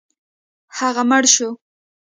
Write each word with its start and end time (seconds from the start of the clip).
هغه 0.77 1.03
مړ 1.09 1.23
شو. 1.33 1.49